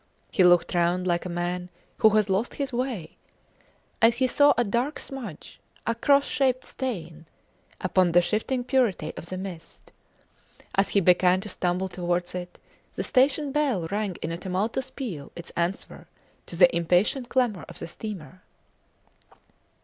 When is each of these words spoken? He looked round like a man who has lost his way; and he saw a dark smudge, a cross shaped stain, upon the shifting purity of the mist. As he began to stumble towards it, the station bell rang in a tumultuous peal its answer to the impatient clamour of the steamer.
He 0.31 0.43
looked 0.43 0.73
round 0.73 1.05
like 1.05 1.25
a 1.25 1.29
man 1.29 1.69
who 1.99 2.09
has 2.17 2.27
lost 2.27 2.55
his 2.55 2.73
way; 2.73 3.17
and 4.01 4.11
he 4.11 4.25
saw 4.25 4.51
a 4.57 4.63
dark 4.63 4.97
smudge, 4.97 5.59
a 5.85 5.93
cross 5.93 6.25
shaped 6.27 6.65
stain, 6.65 7.27
upon 7.79 8.11
the 8.11 8.21
shifting 8.23 8.63
purity 8.63 9.13
of 9.15 9.27
the 9.27 9.37
mist. 9.37 9.91
As 10.73 10.89
he 10.89 11.01
began 11.01 11.39
to 11.41 11.49
stumble 11.49 11.87
towards 11.87 12.33
it, 12.33 12.57
the 12.95 13.03
station 13.03 13.51
bell 13.51 13.85
rang 13.91 14.15
in 14.23 14.31
a 14.31 14.39
tumultuous 14.39 14.89
peal 14.89 15.31
its 15.35 15.51
answer 15.51 16.07
to 16.47 16.55
the 16.55 16.75
impatient 16.75 17.29
clamour 17.29 17.65
of 17.69 17.77
the 17.77 17.87
steamer. 17.87 18.41